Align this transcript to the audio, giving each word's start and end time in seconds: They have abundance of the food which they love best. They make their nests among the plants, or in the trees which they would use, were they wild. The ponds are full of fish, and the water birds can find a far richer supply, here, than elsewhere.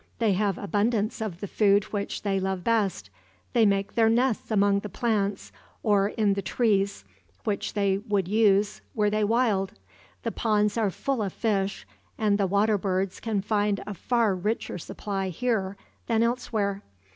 They 0.17 0.33
have 0.33 0.57
abundance 0.57 1.21
of 1.21 1.41
the 1.41 1.47
food 1.47 1.83
which 1.93 2.23
they 2.23 2.39
love 2.39 2.63
best. 2.63 3.11
They 3.53 3.67
make 3.67 3.93
their 3.93 4.09
nests 4.09 4.49
among 4.49 4.79
the 4.79 4.89
plants, 4.89 5.51
or 5.83 6.07
in 6.07 6.33
the 6.33 6.41
trees 6.41 7.05
which 7.43 7.73
they 7.73 7.99
would 7.99 8.27
use, 8.27 8.81
were 8.95 9.11
they 9.11 9.23
wild. 9.23 9.73
The 10.23 10.31
ponds 10.31 10.75
are 10.75 10.89
full 10.89 11.21
of 11.21 11.33
fish, 11.33 11.85
and 12.17 12.39
the 12.39 12.47
water 12.47 12.79
birds 12.79 13.19
can 13.19 13.43
find 13.43 13.83
a 13.85 13.93
far 13.93 14.33
richer 14.35 14.79
supply, 14.79 15.29
here, 15.29 15.77
than 16.07 16.23
elsewhere. 16.23 16.81